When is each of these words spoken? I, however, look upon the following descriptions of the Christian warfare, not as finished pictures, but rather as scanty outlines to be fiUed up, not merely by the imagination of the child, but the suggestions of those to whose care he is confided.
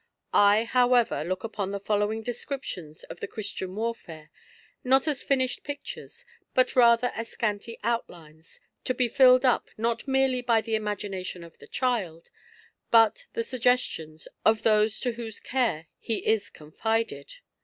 I, 0.33 0.63
however, 0.63 1.23
look 1.23 1.43
upon 1.43 1.69
the 1.69 1.79
following 1.79 2.23
descriptions 2.23 3.03
of 3.03 3.19
the 3.19 3.27
Christian 3.27 3.75
warfare, 3.75 4.31
not 4.83 5.07
as 5.07 5.21
finished 5.21 5.63
pictures, 5.63 6.25
but 6.55 6.75
rather 6.75 7.11
as 7.13 7.29
scanty 7.29 7.77
outlines 7.83 8.59
to 8.85 8.95
be 8.95 9.07
fiUed 9.07 9.45
up, 9.45 9.69
not 9.77 10.07
merely 10.07 10.41
by 10.41 10.59
the 10.59 10.73
imagination 10.73 11.43
of 11.43 11.59
the 11.59 11.67
child, 11.67 12.31
but 12.89 13.27
the 13.33 13.43
suggestions 13.43 14.27
of 14.43 14.63
those 14.63 14.99
to 15.01 15.11
whose 15.11 15.39
care 15.39 15.85
he 15.99 16.25
is 16.25 16.49
confided. 16.49 17.35